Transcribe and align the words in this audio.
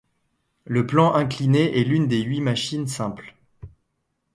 Le 0.65 0.87
plan 0.87 1.13
incliné 1.13 1.79
est 1.79 1.83
l'une 1.83 2.07
des 2.07 2.23
huit 2.23 2.41
machines 2.41 2.87
simples. 2.87 3.35